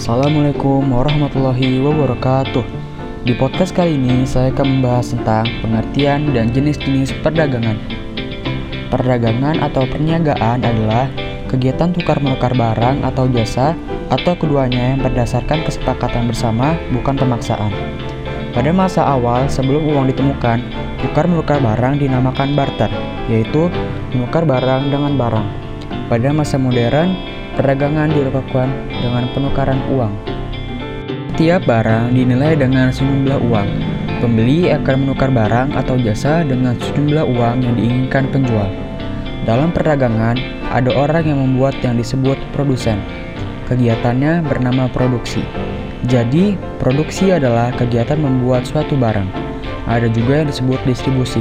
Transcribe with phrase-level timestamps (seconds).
[0.00, 2.64] Assalamualaikum warahmatullahi wabarakatuh.
[3.28, 7.76] Di podcast kali ini saya akan membahas tentang pengertian dan jenis-jenis perdagangan.
[8.88, 11.04] Perdagangan atau perniagaan adalah
[11.52, 13.76] kegiatan tukar-menukar barang atau jasa
[14.08, 17.68] atau keduanya yang berdasarkan kesepakatan bersama bukan pemaksaan.
[18.56, 20.64] Pada masa awal sebelum uang ditemukan,
[21.04, 22.88] tukar-menukar barang dinamakan barter,
[23.28, 23.68] yaitu
[24.16, 25.46] menukar barang dengan barang.
[26.08, 30.14] Pada masa modern, perdagangan dilakukan dengan penukaran uang.
[31.40, 33.68] Tiap barang dinilai dengan sejumlah uang.
[34.20, 38.68] Pembeli akan menukar barang atau jasa dengan sejumlah uang yang diinginkan penjual.
[39.48, 40.36] Dalam perdagangan,
[40.68, 43.00] ada orang yang membuat yang disebut produsen.
[43.64, 45.40] Kegiatannya bernama produksi.
[46.04, 49.28] Jadi, produksi adalah kegiatan membuat suatu barang.
[49.88, 51.40] Ada juga yang disebut distribusi.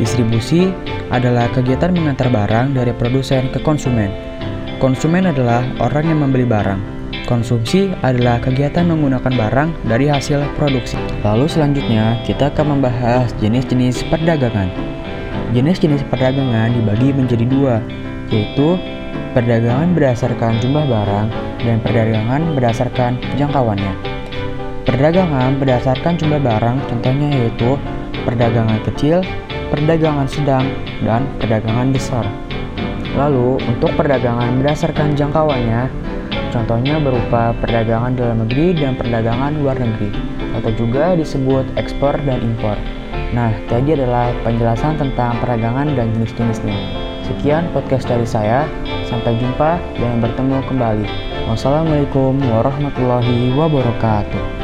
[0.00, 0.72] Distribusi
[1.12, 4.35] adalah kegiatan mengantar barang dari produsen ke konsumen.
[4.76, 6.76] Konsumen adalah orang yang membeli barang.
[7.24, 11.00] Konsumsi adalah kegiatan menggunakan barang dari hasil produksi.
[11.24, 14.68] Lalu selanjutnya kita akan membahas jenis-jenis perdagangan.
[15.56, 17.80] Jenis-jenis perdagangan dibagi menjadi dua,
[18.28, 18.76] yaitu
[19.32, 21.28] perdagangan berdasarkan jumlah barang
[21.64, 23.92] dan perdagangan berdasarkan jangkauannya.
[24.84, 27.80] Perdagangan berdasarkan jumlah barang contohnya yaitu
[28.28, 29.24] perdagangan kecil,
[29.72, 30.68] perdagangan sedang,
[31.00, 32.28] dan perdagangan besar.
[33.14, 35.86] Lalu, untuk perdagangan berdasarkan jangkauannya,
[36.50, 40.10] contohnya berupa perdagangan dalam negeri dan perdagangan luar negeri,
[40.58, 42.74] atau juga disebut ekspor dan impor.
[43.30, 46.78] Nah, tadi adalah penjelasan tentang perdagangan dan jenis-jenisnya.
[47.26, 48.64] Sekian podcast dari saya,
[49.06, 51.06] sampai jumpa dan bertemu kembali.
[51.50, 54.55] Wassalamualaikum warahmatullahi wabarakatuh.